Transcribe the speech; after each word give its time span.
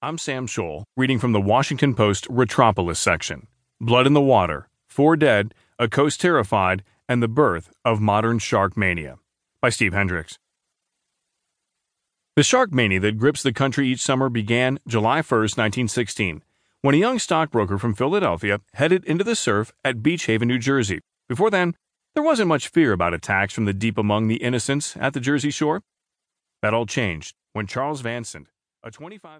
I'm 0.00 0.16
Sam 0.16 0.46
Scholl, 0.46 0.84
reading 0.96 1.18
from 1.18 1.32
the 1.32 1.40
Washington 1.40 1.92
Post 1.92 2.28
Retropolis 2.30 3.00
section. 3.00 3.48
Blood 3.80 4.06
in 4.06 4.12
the 4.12 4.20
Water, 4.20 4.68
Four 4.86 5.16
Dead, 5.16 5.54
A 5.76 5.88
Coast 5.88 6.20
Terrified, 6.20 6.84
and 7.08 7.20
the 7.20 7.26
Birth 7.26 7.72
of 7.84 8.00
Modern 8.00 8.38
Shark 8.38 8.76
Mania 8.76 9.16
by 9.60 9.70
Steve 9.70 9.94
Hendrix. 9.94 10.38
The 12.36 12.44
shark 12.44 12.72
mania 12.72 13.00
that 13.00 13.18
grips 13.18 13.42
the 13.42 13.52
country 13.52 13.88
each 13.88 13.98
summer 13.98 14.28
began 14.28 14.78
July 14.86 15.16
1, 15.16 15.40
1916, 15.40 16.44
when 16.80 16.94
a 16.94 16.98
young 16.98 17.18
stockbroker 17.18 17.76
from 17.76 17.96
Philadelphia 17.96 18.60
headed 18.74 19.04
into 19.04 19.24
the 19.24 19.34
surf 19.34 19.72
at 19.84 20.00
Beach 20.00 20.26
Haven, 20.26 20.46
New 20.46 20.60
Jersey. 20.60 21.00
Before 21.28 21.50
then, 21.50 21.74
there 22.14 22.22
wasn't 22.22 22.46
much 22.46 22.68
fear 22.68 22.92
about 22.92 23.14
attacks 23.14 23.52
from 23.52 23.64
the 23.64 23.74
deep 23.74 23.98
among 23.98 24.28
the 24.28 24.36
innocents 24.36 24.96
at 24.96 25.12
the 25.12 25.18
Jersey 25.18 25.50
shore. 25.50 25.82
That 26.62 26.72
all 26.72 26.86
changed 26.86 27.34
when 27.52 27.66
Charles 27.66 28.00
Vansant, 28.00 28.46
a 28.84 28.92
25 28.92 29.32